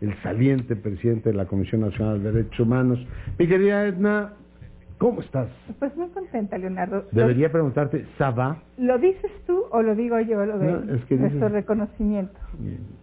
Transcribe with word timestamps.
el 0.00 0.14
saliente 0.22 0.76
presidente 0.76 1.30
de 1.30 1.36
la 1.36 1.46
Comisión 1.46 1.82
Nacional 1.82 2.22
de 2.22 2.32
Derechos 2.32 2.60
Humanos. 2.60 2.98
Mi 3.38 3.46
querida 3.46 3.86
Edna, 3.86 4.32
¿cómo 4.98 5.20
estás? 5.20 5.48
Pues 5.78 5.94
muy 5.96 6.08
contenta, 6.08 6.56
Leonardo. 6.56 7.04
Debería 7.12 7.52
preguntarte, 7.52 8.06
¿Saba? 8.16 8.62
¿Lo 8.78 8.98
dices 8.98 9.30
tú 9.46 9.64
o 9.70 9.82
lo 9.82 9.94
digo 9.94 10.18
yo, 10.20 10.44
lo 10.46 10.58
de 10.58 10.72
No, 10.72 10.94
es 10.94 11.04
que 11.04 11.16
nuestro 11.16 11.48
dices- 11.48 11.52
reconocimiento? 11.52 12.38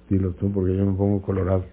Dilo 0.10 0.32
tú 0.32 0.52
porque 0.52 0.76
yo 0.76 0.86
me 0.86 0.98
pongo 0.98 1.22
colorado. 1.22 1.66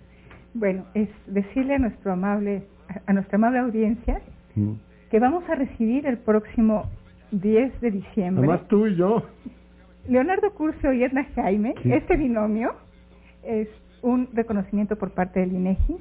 Bueno, 0.53 0.85
es 0.95 1.09
decirle 1.27 1.75
a 1.75 1.79
nuestro 1.79 2.13
amable, 2.13 2.63
a 3.07 3.13
nuestra 3.13 3.37
amable 3.37 3.59
audiencia 3.61 4.21
Mm. 4.57 4.73
que 5.11 5.19
vamos 5.19 5.43
a 5.49 5.55
recibir 5.57 6.07
el 6.07 6.19
próximo 6.19 6.89
10 7.33 7.81
de 7.81 7.91
diciembre 7.91 8.47
Nomás 8.47 8.69
tú 8.69 8.87
y 8.87 8.95
yo. 8.95 9.23
Leonardo 10.09 10.53
Curcio 10.53 10.93
y 10.93 11.03
Edna 11.03 11.25
Jaime, 11.35 11.75
este 11.85 12.17
binomio 12.17 12.73
es 13.43 13.69
un 14.05 14.29
reconocimiento 14.35 14.97
por 14.97 15.11
parte 15.11 15.41
del 15.41 15.53
INEGI. 15.53 15.97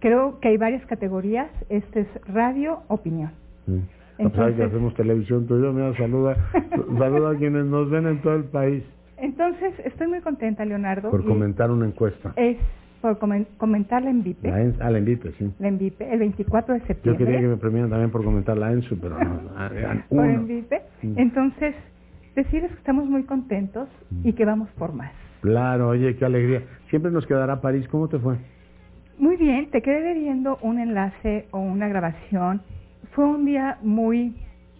Creo 0.00 0.38
que 0.40 0.48
hay 0.48 0.56
varias 0.58 0.84
categorías. 0.86 1.48
Este 1.68 2.00
es 2.00 2.08
radio 2.26 2.80
opinión. 2.88 3.30
Sí. 3.66 3.72
De 3.72 3.80
que 4.18 4.22
Entonces- 4.24 4.60
hacemos 4.66 4.94
televisión, 4.94 5.46
yo, 5.48 5.72
mira, 5.72 5.96
saluda, 5.96 6.36
saluda 6.98 7.30
a 7.30 7.36
quienes 7.36 7.64
nos 7.66 7.90
ven 7.90 8.06
en 8.06 8.20
todo 8.22 8.36
el 8.36 8.44
país 8.44 8.84
Entonces, 9.16 9.72
estoy 9.84 10.06
muy 10.08 10.20
contenta, 10.20 10.64
Leonardo. 10.64 11.10
por 11.10 11.24
comentar 11.24 11.70
una 11.70 11.86
encuesta. 11.86 12.32
Es 12.36 12.58
por 13.00 13.18
comen- 13.18 13.46
comentar 13.58 14.02
la 14.02 14.10
envipe. 14.10 14.48
La 14.48 14.60
ENS, 14.62 14.80
ah, 14.80 14.90
la 14.90 14.98
invite, 14.98 15.32
sí. 15.38 15.52
La 15.58 15.68
envipe, 15.68 16.10
el 16.12 16.18
24 16.20 16.74
de 16.74 16.80
Yo 16.80 16.86
septiembre. 16.86 17.24
quería 17.24 17.40
que 17.40 17.46
me 17.48 17.56
premiaran 17.56 17.90
también 17.90 18.10
por 18.10 18.22
comentar 18.24 18.56
la 18.56 18.72
ENSU, 18.72 18.98
pero 18.98 19.18
no, 19.18 19.40
ah, 19.56 19.70
por 20.08 20.24
envipe. 20.26 20.82
Entonces, 21.02 21.74
decirles 22.36 22.70
que 22.72 22.78
estamos 22.78 23.06
muy 23.08 23.24
contentos 23.24 23.88
Mm. 24.10 24.28
y 24.28 24.32
que 24.32 24.44
vamos 24.44 24.68
por 24.78 24.92
más. 24.94 25.12
Claro, 25.44 25.88
oye, 25.88 26.16
qué 26.16 26.24
alegría. 26.24 26.62
Siempre 26.88 27.10
nos 27.12 27.26
quedará 27.26 27.60
París. 27.60 27.86
¿Cómo 27.88 28.08
te 28.08 28.18
fue? 28.18 28.36
Muy 29.18 29.36
bien, 29.36 29.70
te 29.70 29.82
quedé 29.82 30.00
debiendo 30.00 30.56
un 30.62 30.78
enlace 30.78 31.46
o 31.50 31.58
una 31.58 31.86
grabación. 31.86 32.62
Fue 33.12 33.26
un 33.26 33.44
día 33.44 33.76
muy 33.82 34.34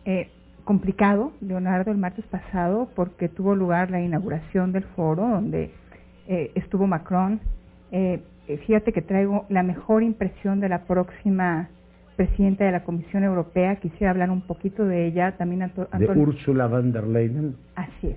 eh, 0.07 0.31
complicado, 0.65 1.33
Leonardo, 1.43 1.91
el 1.91 1.99
martes 1.99 2.25
pasado, 2.29 2.89
porque 2.97 3.29
tuvo 3.29 3.55
lugar 3.55 3.91
la 3.91 4.01
inauguración 4.01 4.73
del 4.73 4.85
foro 4.97 5.29
donde 5.29 5.71
eh, 6.29 6.51
estuvo 6.55 6.87
Macron. 6.87 7.41
Eh, 7.93 8.23
eh, 8.49 8.57
fíjate 8.67 8.95
que 8.95 9.03
traigo 9.03 9.45
la 9.51 9.63
mejor 9.63 10.03
impresión 10.03 10.61
de 10.61 10.71
la 10.71 10.85
próxima 10.85 11.69
presidenta 12.17 12.65
de 12.65 12.73
la 12.73 12.85
Comisión 12.85 13.23
Europea. 13.23 13.77
Quisiera 13.77 14.13
hablar 14.13 14.31
un 14.31 14.41
poquito 14.41 14.87
de 14.87 15.07
ella. 15.09 15.33
También 15.37 15.61
Anto- 15.61 15.89
De 15.93 16.07
Úrsula 16.07 16.69
von 16.69 16.91
der 16.91 17.05
Leyen. 17.07 17.55
Así 17.77 18.07
es. 18.09 18.17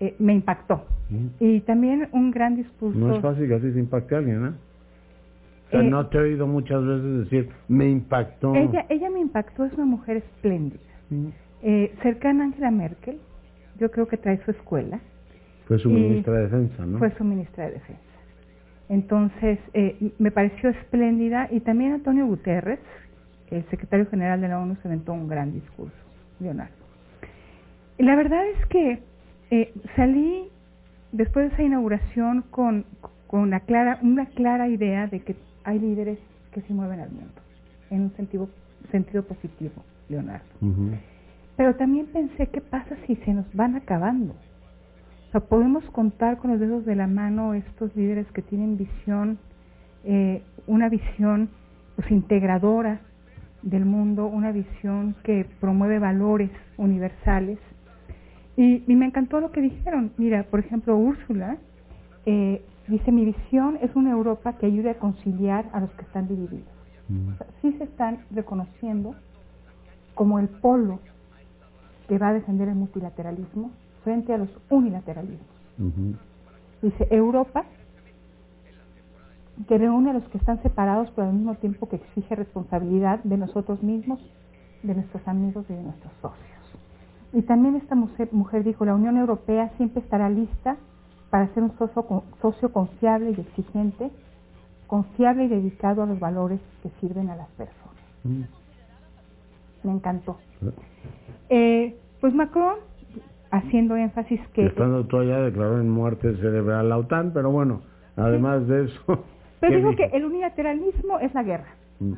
Eh, 0.00 0.16
me 0.18 0.32
impactó. 0.34 0.84
Mm. 1.10 1.26
Y 1.40 1.60
también 1.60 2.08
un 2.12 2.30
gran 2.30 2.56
discurso. 2.56 2.98
No 2.98 3.14
es 3.14 3.20
fácil 3.22 3.46
que 3.48 3.54
así 3.54 3.72
se 3.72 3.78
impacte 3.78 4.14
a 4.14 4.18
alguien, 4.18 4.46
¿eh? 4.46 4.52
O 5.68 5.70
sea, 5.70 5.80
Eh, 5.80 5.84
no 5.84 6.06
te 6.06 6.18
he 6.18 6.20
oído 6.22 6.46
muchas 6.46 6.84
veces 6.84 7.18
decir, 7.24 7.50
me 7.68 7.88
impactó. 7.88 8.54
Ella, 8.54 8.86
ella 8.88 9.10
me 9.10 9.20
impactó, 9.20 9.64
es 9.64 9.72
una 9.74 9.84
mujer 9.84 10.16
espléndida. 10.16 10.80
Mm. 11.10 11.26
Eh, 11.62 11.94
cercana 12.02 12.44
a 12.44 12.46
Angela 12.46 12.70
Merkel, 12.70 13.18
yo 13.78 13.90
creo 13.90 14.08
que 14.08 14.16
trae 14.16 14.42
su 14.44 14.50
escuela, 14.50 15.00
Fue 15.66 15.78
su 15.78 15.90
ministra 15.90 16.32
de 16.34 16.42
Defensa, 16.44 16.86
¿no? 16.86 16.98
fue 16.98 17.10
su 17.16 17.24
ministra 17.24 17.66
de 17.66 17.72
Defensa. 17.72 18.00
Entonces, 18.88 19.58
eh, 19.74 20.12
me 20.18 20.30
pareció 20.30 20.70
espléndida 20.70 21.48
y 21.50 21.60
también 21.60 21.92
Antonio 21.92 22.26
Guterres, 22.26 22.80
el 23.50 23.64
secretario 23.68 24.06
general 24.06 24.40
de 24.40 24.48
la 24.48 24.58
ONU, 24.58 24.76
se 24.82 24.88
aventó 24.88 25.12
un 25.12 25.28
gran 25.28 25.52
discurso, 25.52 25.94
Leonardo. 26.40 26.74
Y 27.98 28.02
la 28.02 28.16
verdad 28.16 28.44
es 28.48 28.66
que 28.66 29.02
eh, 29.50 29.72
salí 29.96 30.48
después 31.12 31.48
de 31.48 31.54
esa 31.54 31.62
inauguración 31.62 32.44
con, 32.50 32.84
con 33.26 33.40
una, 33.40 33.60
clara, 33.60 33.98
una 34.02 34.26
clara 34.26 34.68
idea 34.68 35.06
de 35.06 35.20
que 35.20 35.36
hay 35.64 35.78
líderes 35.78 36.18
que 36.52 36.62
se 36.62 36.72
mueven 36.72 37.00
al 37.00 37.10
mundo, 37.10 37.40
en 37.90 38.02
un 38.02 38.12
sentido, 38.16 38.48
sentido 38.90 39.22
positivo, 39.22 39.84
Leonardo. 40.08 40.46
Pero 41.56 41.76
también 41.76 42.06
pensé, 42.06 42.46
¿qué 42.46 42.60
pasa 42.60 42.96
si 43.06 43.16
se 43.16 43.34
nos 43.34 43.46
van 43.54 43.76
acabando? 43.76 44.34
O 45.28 45.30
sea, 45.30 45.40
podemos 45.40 45.84
contar 45.90 46.38
con 46.38 46.50
los 46.50 46.60
dedos 46.60 46.84
de 46.84 46.96
la 46.96 47.06
mano 47.06 47.54
estos 47.54 47.94
líderes 47.94 48.26
que 48.32 48.42
tienen 48.42 48.76
visión, 48.76 49.38
eh, 50.04 50.42
una 50.66 50.88
visión 50.88 51.50
pues, 51.96 52.10
integradora 52.10 53.00
del 53.62 53.84
mundo, 53.84 54.26
una 54.26 54.52
visión 54.52 55.14
que 55.22 55.46
promueve 55.60 55.98
valores 55.98 56.50
universales. 56.78 57.58
Y, 58.60 58.84
y 58.86 58.94
me 58.94 59.06
encantó 59.06 59.40
lo 59.40 59.52
que 59.52 59.62
dijeron. 59.62 60.12
Mira, 60.18 60.42
por 60.42 60.60
ejemplo, 60.60 60.94
Úrsula 60.94 61.56
eh, 62.26 62.62
dice, 62.88 63.10
mi 63.10 63.24
visión 63.24 63.78
es 63.80 63.96
una 63.96 64.10
Europa 64.10 64.52
que 64.58 64.66
ayude 64.66 64.90
a 64.90 64.98
conciliar 64.98 65.70
a 65.72 65.80
los 65.80 65.90
que 65.92 66.02
están 66.02 66.28
divididos. 66.28 66.68
Mm. 67.08 67.28
O 67.28 67.36
sea, 67.38 67.46
sí 67.62 67.72
se 67.78 67.84
están 67.84 68.18
reconociendo 68.30 69.14
como 70.14 70.38
el 70.38 70.48
polo 70.48 71.00
que 72.06 72.18
va 72.18 72.28
a 72.28 72.32
defender 72.34 72.68
el 72.68 72.74
multilateralismo 72.74 73.70
frente 74.04 74.34
a 74.34 74.36
los 74.36 74.50
unilateralismos. 74.68 75.48
Dice 76.82 77.08
Europa 77.10 77.64
que 79.66 79.78
reúne 79.78 80.10
a 80.10 80.12
los 80.12 80.28
que 80.28 80.36
están 80.36 80.62
separados, 80.62 81.10
pero 81.16 81.28
al 81.28 81.34
mismo 81.34 81.54
tiempo 81.54 81.88
que 81.88 81.96
exige 81.96 82.34
responsabilidad 82.34 83.20
de 83.24 83.38
nosotros 83.38 83.82
mismos, 83.82 84.20
de 84.82 84.96
nuestros 84.96 85.26
amigos 85.26 85.64
y 85.70 85.72
de 85.72 85.82
nuestros 85.82 86.12
socios. 86.20 86.59
Y 87.32 87.42
también 87.42 87.76
esta 87.76 87.94
mujer, 87.94 88.64
dijo, 88.64 88.84
la 88.84 88.94
Unión 88.94 89.16
Europea 89.16 89.70
siempre 89.76 90.02
estará 90.02 90.28
lista 90.28 90.76
para 91.30 91.46
ser 91.54 91.62
un 91.62 91.76
socio, 91.78 92.24
socio 92.42 92.72
confiable 92.72 93.30
y 93.30 93.40
exigente, 93.40 94.10
confiable 94.88 95.44
y 95.44 95.48
dedicado 95.48 96.02
a 96.02 96.06
los 96.06 96.18
valores 96.18 96.60
que 96.82 96.90
sirven 97.00 97.30
a 97.30 97.36
las 97.36 97.48
personas. 97.50 97.94
Mm. 98.24 98.42
Me 99.84 99.92
encantó. 99.92 100.38
Eh, 101.48 101.96
pues 102.20 102.34
Macron, 102.34 102.76
haciendo 103.50 103.96
énfasis 103.96 104.40
que... 104.52 104.66
Estando 104.66 105.04
tú 105.04 105.18
allá, 105.18 105.38
declaró 105.40 105.80
en 105.80 105.88
muerte 105.88 106.36
cerebral 106.36 106.88
la 106.88 106.98
OTAN, 106.98 107.32
pero 107.32 107.50
bueno, 107.52 107.82
además 108.16 108.66
de 108.66 108.86
eso. 108.86 109.24
Pero 109.60 109.60
¿qué 109.72 109.76
dijo 109.76 109.90
dijo? 109.90 109.96
que 109.96 110.16
el 110.16 110.24
unilateralismo 110.24 111.20
es 111.20 111.32
la 111.32 111.42
guerra. 111.44 111.74
Mm. 112.00 112.14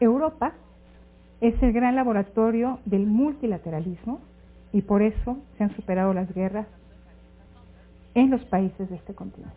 Europa 0.00 0.52
es 1.40 1.60
el 1.62 1.72
gran 1.72 1.94
laboratorio 1.96 2.78
del 2.84 3.06
multilateralismo 3.06 4.20
y 4.72 4.82
por 4.82 5.02
eso 5.02 5.38
se 5.56 5.64
han 5.64 5.74
superado 5.76 6.14
las 6.14 6.32
guerras 6.34 6.66
en 8.14 8.30
los 8.30 8.44
países 8.46 8.88
de 8.88 8.96
este 8.96 9.14
continente. 9.14 9.54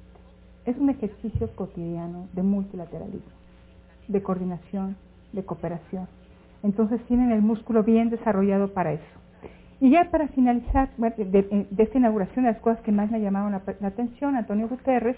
Es 0.66 0.78
un 0.78 0.90
ejercicio 0.90 1.50
cotidiano 1.56 2.28
de 2.34 2.44
multilateralismo, 2.44 3.32
de 4.08 4.22
coordinación, 4.22 4.98
de 5.32 5.44
cooperación. 5.46 6.08
Entonces 6.64 7.02
tienen 7.08 7.32
el 7.32 7.42
músculo 7.42 7.84
bien 7.84 8.10
desarrollado 8.10 8.74
para 8.74 8.94
eso. 8.94 9.04
Y 9.80 9.92
ya 9.92 10.10
para 10.10 10.28
finalizar 10.30 10.90
de, 10.98 11.26
de- 11.26 11.68
de 11.70 11.84
esta 11.84 11.98
inauguración, 12.00 12.46
las 12.46 12.58
cosas 12.58 12.82
que 12.82 12.92
más 12.92 13.12
me 13.12 13.22
llamaron 13.22 13.52
la, 13.52 13.62
la 13.80 13.88
atención, 13.90 14.36
Antonio 14.36 14.68
Guterres 14.68 15.18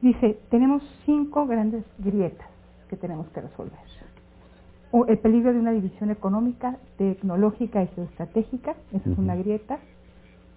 dice, 0.00 0.38
tenemos 0.50 0.82
cinco 1.04 1.46
grandes 1.46 1.84
grietas 1.98 2.48
que 2.88 2.96
tenemos 2.96 3.28
que 3.28 3.42
resolver. 3.42 3.78
El 5.06 5.18
peligro 5.18 5.52
de 5.52 5.58
una 5.60 5.72
división 5.72 6.10
económica, 6.10 6.76
tecnológica 6.96 7.82
y 7.82 7.88
geoestratégica, 7.88 8.74
esa 8.92 9.10
es 9.10 9.18
una 9.18 9.36
grieta. 9.36 9.78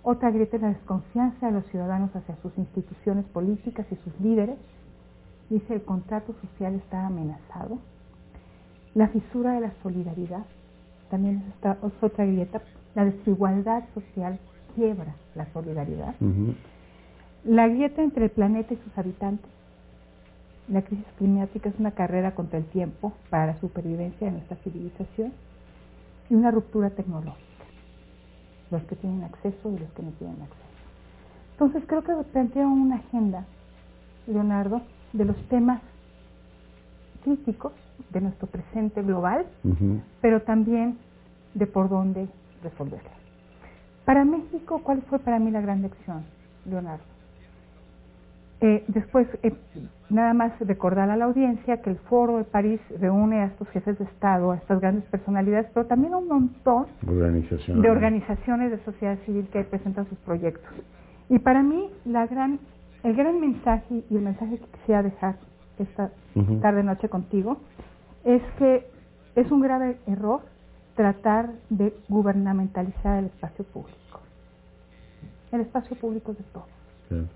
Otra 0.04 0.32
grieta 0.32 0.56
es 0.56 0.62
la 0.62 0.70
desconfianza 0.70 1.48
de 1.48 1.52
los 1.52 1.66
ciudadanos 1.66 2.16
hacia 2.16 2.36
sus 2.42 2.58
instituciones 2.58 3.26
políticas 3.26 3.86
y 3.92 3.96
sus 3.98 4.20
líderes. 4.22 4.58
Dice, 5.50 5.74
el 5.74 5.84
contrato 5.84 6.34
social 6.42 6.76
está 6.76 7.06
amenazado. 7.08 7.78
La 8.96 9.10
fisura 9.10 9.54
de 9.54 9.62
la 9.62 9.72
solidaridad, 9.84 10.46
también 11.10 11.38
es, 11.46 11.54
esta- 11.56 11.78
es 11.86 12.02
otra 12.04 12.26
grieta. 12.26 12.62
La 12.96 13.06
desigualdad 13.06 13.84
social 13.94 14.40
quiebra 14.76 15.14
la 15.36 15.46
solidaridad. 15.54 16.16
La 17.44 17.68
grieta 17.68 18.02
entre 18.02 18.26
el 18.26 18.32
planeta 18.32 18.74
y 18.74 18.78
sus 18.78 18.98
habitantes. 18.98 19.50
La 20.72 20.84
crisis 20.84 21.06
climática 21.18 21.68
es 21.68 21.78
una 21.80 21.92
carrera 21.92 22.34
contra 22.34 22.58
el 22.58 22.66
tiempo 22.66 23.12
para 23.30 23.48
la 23.48 23.60
supervivencia 23.60 24.28
de 24.28 24.32
nuestra 24.32 24.56
civilización 24.64 25.34
y 26.30 26.36
una 26.36 26.50
ruptura 26.50 26.92
tecnológica. 26.92 27.42
Los 28.70 28.82
que 28.84 28.96
tienen 28.96 29.24
acceso 29.26 29.70
y 29.70 29.78
los 29.78 29.92
que 29.92 30.02
no 30.02 30.12
tienen 30.12 30.42
acceso. 30.42 30.62
Entonces 31.52 31.84
creo 31.88 32.04
que 32.04 32.14
plantea 32.32 32.66
una 32.68 32.96
agenda, 32.96 33.46
Leonardo, 34.28 34.82
de 35.12 35.26
los 35.26 35.36
temas 35.50 35.82
críticos 37.26 37.74
de 38.10 38.22
nuestro 38.22 38.48
presente 38.48 39.02
global, 39.02 39.46
pero 40.22 40.42
también 40.44 40.98
de 41.54 41.68
por 41.68 41.90
dónde 41.90 42.30
resolverla. 42.64 43.12
Para 44.06 44.24
México, 44.24 44.82
¿cuál 44.84 45.02
fue 45.04 45.20
para 45.20 45.38
mí 45.38 45.52
la 45.52 45.60
gran 45.60 45.82
lección, 45.82 46.24
Leonardo? 46.66 47.11
Eh, 48.62 48.84
después, 48.88 49.28
eh, 49.42 49.54
nada 50.10 50.34
más 50.34 50.54
recordar 50.60 51.10
a 51.10 51.18
la 51.18 51.26
audiencia 51.26 51.82
que 51.82 51.90
el 51.90 51.98
Foro 51.98 52.38
de 52.38 52.44
París 52.44 52.80
reúne 53.00 53.42
a 53.42 53.46
estos 53.46 53.68
jefes 53.70 53.98
de 53.98 54.06
Estado, 54.06 54.52
a 54.52 54.58
estas 54.58 54.80
grandes 54.80 55.04
personalidades, 55.06 55.68
pero 55.74 55.88
también 55.88 56.14
a 56.14 56.18
un 56.18 56.28
montón 56.28 56.86
de 57.02 57.90
organizaciones 57.90 58.72
de 58.72 58.78
sociedad 58.84 59.18
civil 59.26 59.48
que 59.52 59.64
presentan 59.64 60.08
sus 60.10 60.18
proyectos. 60.20 60.70
Y 61.28 61.40
para 61.40 61.64
mí, 61.64 61.90
la 62.06 62.28
gran 62.28 62.60
el 63.04 63.16
gran 63.16 63.40
mensaje 63.40 64.04
y 64.10 64.16
el 64.16 64.22
mensaje 64.22 64.60
que 64.60 64.66
quisiera 64.78 65.02
dejar 65.02 65.36
esta 65.80 66.12
Ujú. 66.36 66.60
tarde 66.60 66.84
noche 66.84 67.10
contigo 67.10 67.58
es 68.24 68.44
que 68.60 68.86
es 69.36 69.52
un 69.52 69.62
grave 69.62 69.98
error 70.06 70.42
tratar 70.96 71.50
de 71.70 71.96
gubernamentalizar 72.10 73.20
el 73.20 73.26
espacio 73.26 73.66
público. 73.66 74.20
El 75.52 75.62
espacio 75.62 75.96
público 75.96 76.34
es 76.34 76.38
de 76.38 76.44
todos. 76.54 76.68
Sí. 77.10 77.28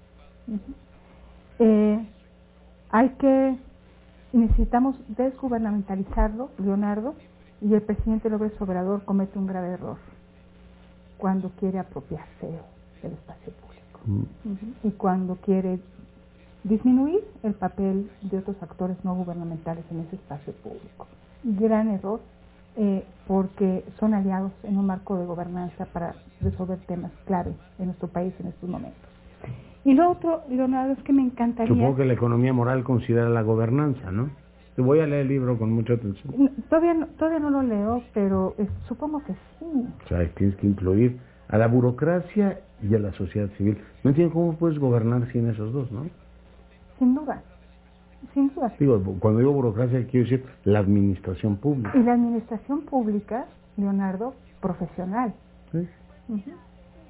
Eh, 1.59 2.07
hay 2.89 3.09
que, 3.09 3.57
y 4.33 4.37
necesitamos 4.37 4.95
desgubernamentalizarlo, 5.07 6.49
Leonardo, 6.57 7.15
y 7.61 7.73
el 7.73 7.81
presidente 7.81 8.29
López 8.29 8.53
Obrador 8.61 9.03
comete 9.05 9.39
un 9.39 9.47
grave 9.47 9.69
error 9.69 9.97
cuando 11.17 11.49
quiere 11.51 11.79
apropiarse 11.79 12.47
del 13.01 13.13
espacio 13.13 13.53
público 13.53 13.65
Mm. 14.05 14.87
Y 14.87 14.91
cuando 14.91 15.35
quiere 15.37 15.79
disminuir 16.63 17.23
el 17.43 17.53
papel 17.53 18.09
de 18.21 18.37
otros 18.37 18.55
actores 18.61 18.97
no 19.03 19.15
gubernamentales 19.15 19.83
en 19.91 20.01
ese 20.01 20.15
espacio 20.15 20.53
público. 20.53 21.07
Gran 21.43 21.89
error 21.89 22.21
eh, 22.77 23.05
porque 23.27 23.85
son 23.99 24.13
aliados 24.13 24.51
en 24.63 24.77
un 24.77 24.85
marco 24.85 25.17
de 25.17 25.25
gobernanza 25.25 25.85
para 25.85 26.15
resolver 26.41 26.79
temas 26.87 27.11
clave 27.25 27.53
en 27.79 27.85
nuestro 27.87 28.07
país 28.07 28.33
en 28.39 28.47
estos 28.47 28.69
momentos. 28.69 29.09
Y 29.85 29.93
lo 29.93 30.11
otro, 30.11 30.41
Leonardo, 30.49 30.93
es 30.93 31.03
que 31.03 31.13
me 31.13 31.21
encantaría... 31.21 31.73
Supongo 31.73 31.95
que 31.95 32.05
la 32.05 32.13
economía 32.13 32.51
moral 32.51 32.83
considera 32.83 33.29
la 33.29 33.43
gobernanza, 33.43 34.11
¿no? 34.11 34.29
Voy 34.77 34.99
a 34.99 35.07
leer 35.07 35.21
el 35.21 35.27
libro 35.29 35.57
con 35.57 35.71
mucha 35.71 35.93
atención. 35.93 36.33
No, 36.37 36.49
Todavía 36.69 36.93
no, 36.95 37.07
todavía 37.07 37.39
no 37.39 37.49
lo 37.49 37.61
leo, 37.61 38.03
pero 38.13 38.55
eh, 38.57 38.67
supongo 38.87 39.23
que 39.23 39.33
sí. 39.33 39.65
O 40.03 40.07
sea, 40.09 40.27
tienes 40.33 40.55
que 40.57 40.67
incluir 40.67 41.17
a 41.47 41.57
la 41.57 41.67
burocracia 41.67 42.59
y 42.81 42.93
a 42.93 42.99
la 42.99 43.13
sociedad 43.13 43.47
civil. 43.57 43.77
No 44.03 44.09
entiendo 44.09 44.33
cómo 44.33 44.53
puedes 44.57 44.77
gobernar 44.79 45.31
sin 45.31 45.47
esos 45.47 45.71
dos, 45.71 45.91
¿no? 45.91 46.07
Sin 46.99 47.15
duda, 47.15 47.41
sin 48.33 48.53
duda. 48.53 48.73
Digo, 48.79 49.01
cuando 49.19 49.39
digo 49.39 49.53
burocracia 49.53 50.05
quiero 50.07 50.29
decir 50.29 50.45
la 50.63 50.79
administración 50.79 51.57
pública. 51.57 51.91
Y 51.93 52.03
la 52.03 52.13
administración 52.13 52.81
pública, 52.81 53.45
Leonardo, 53.77 54.33
profesional. 54.61 55.33
¿sí? 55.71 55.87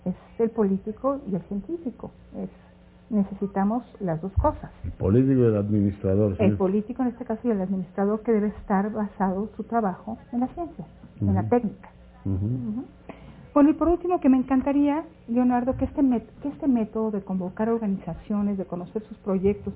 Es 0.05 0.15
el 0.39 0.49
político 0.51 1.19
y 1.31 1.35
el 1.35 1.41
científico. 1.43 2.11
Es, 2.37 2.49
necesitamos 3.09 3.83
las 3.99 4.21
dos 4.21 4.31
cosas. 4.33 4.71
El 4.83 4.91
político 4.93 5.41
y 5.41 5.45
el 5.45 5.57
administrador. 5.57 6.37
¿sí? 6.37 6.43
El 6.43 6.57
político 6.57 7.01
en 7.03 7.09
este 7.09 7.25
caso 7.25 7.47
y 7.47 7.51
el 7.51 7.61
administrador 7.61 8.21
que 8.21 8.31
debe 8.31 8.47
estar 8.47 8.91
basado 8.91 9.49
su 9.55 9.63
trabajo 9.63 10.17
en 10.31 10.39
la 10.41 10.47
ciencia, 10.47 10.85
en 11.21 11.33
la 11.33 11.47
técnica. 11.49 11.89
Bueno, 13.53 13.69
y 13.69 13.73
por 13.73 13.87
último, 13.87 14.19
que 14.19 14.27
me 14.27 14.37
encantaría, 14.37 15.03
Leonardo, 15.29 15.77
que 15.77 15.85
este, 15.85 16.01
que 16.41 16.49
este 16.49 16.67
método 16.67 17.11
de 17.11 17.21
convocar 17.23 17.69
organizaciones, 17.69 18.57
de 18.57 18.65
conocer 18.65 19.01
sus 19.03 19.17
proyectos, 19.19 19.73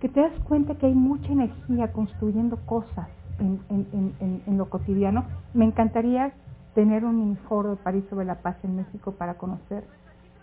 que 0.00 0.08
te 0.08 0.20
das 0.20 0.32
cuenta 0.48 0.76
que 0.76 0.86
hay 0.86 0.94
mucha 0.94 1.30
energía 1.32 1.92
construyendo 1.92 2.56
cosas 2.64 3.08
en, 3.38 3.60
en- 3.68 3.86
en- 3.92 4.12
en- 4.20 4.42
en 4.46 4.58
lo 4.58 4.70
cotidiano. 4.70 5.24
Me 5.52 5.64
encantaría 5.66 6.32
tener 6.74 7.04
un 7.04 7.16
miniforo 7.18 7.70
de 7.70 7.76
París 7.76 8.04
sobre 8.08 8.24
la 8.24 8.36
paz 8.36 8.56
en 8.62 8.76
México 8.76 9.12
para 9.12 9.34
conocer 9.34 9.84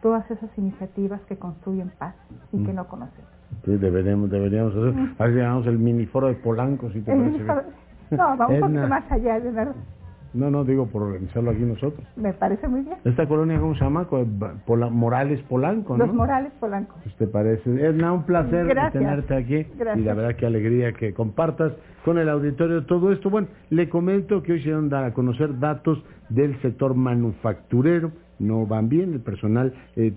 todas 0.04 0.30
esas 0.30 0.56
iniciativas 0.58 1.20
que 1.22 1.38
construyen 1.38 1.90
paz 1.98 2.14
y 2.52 2.64
que 2.64 2.72
Mm. 2.72 2.76
no 2.76 2.88
conocemos. 2.88 3.32
Sí, 3.66 3.76
deberíamos, 3.78 4.30
deberíamos 4.30 4.74
hacer. 4.76 4.94
Mm. 4.94 5.16
A 5.18 5.24
ver 5.24 5.34
si 5.34 5.40
llamamos 5.40 5.68
el 5.68 5.80
miniforo 5.80 6.28
de 6.28 6.34
Polanco, 6.36 6.92
si 6.92 7.02
te 7.02 7.12
El 7.14 7.18
parece 7.20 7.38
miniforo- 7.40 7.64
bien. 7.64 8.18
no, 8.20 8.38
va 8.38 8.48
un 8.48 8.60
poquito 8.60 8.88
más 8.88 9.12
allá, 9.12 9.40
Leonardo. 9.40 9.74
No, 10.34 10.50
no, 10.50 10.64
digo 10.64 10.88
por 10.88 11.04
organizarlo 11.04 11.52
aquí 11.52 11.62
nosotros. 11.62 12.04
Me 12.16 12.34
parece 12.34 12.68
muy 12.68 12.82
bien. 12.82 12.98
¿Esta 13.06 13.28
colonia 13.28 13.60
cómo 13.60 13.76
se 13.76 13.82
llama? 13.84 14.08
Pola- 14.66 14.90
Morales 14.90 15.40
Polanco, 15.44 15.96
¿no? 15.96 16.08
Los 16.08 16.16
Morales 16.16 16.52
Polanco. 16.60 16.96
Pues 17.04 17.16
te 17.18 17.28
parece. 17.28 17.70
Edna, 17.70 18.12
un 18.14 18.24
placer 18.24 18.66
Gracias. 18.66 18.94
tenerte 18.94 19.36
aquí. 19.36 19.64
Gracias. 19.78 19.98
Y 20.00 20.02
la 20.02 20.16
verdad 20.16 20.36
qué 20.36 20.48
alegría 20.48 20.92
que 20.94 21.14
compartas 21.14 21.74
con 22.04 22.18
el 22.18 22.28
auditorio 22.30 22.84
todo 22.88 23.12
esto. 23.12 23.30
Bueno, 23.30 23.48
le 23.70 23.88
comento 23.90 24.42
que 24.42 24.54
hoy 24.54 24.64
se 24.64 24.74
van 24.74 24.92
a 24.92 25.14
conocer 25.14 25.60
datos 25.60 26.04
del 26.30 26.60
sector 26.64 26.96
manufacturero. 26.96 28.12
No 28.44 28.66
van 28.66 28.90
bien, 28.90 29.14
el 29.14 29.22
personal 29.22 29.74
eh, 29.96 30.14